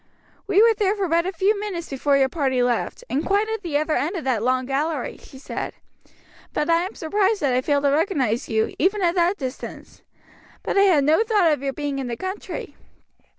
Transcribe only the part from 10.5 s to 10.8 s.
But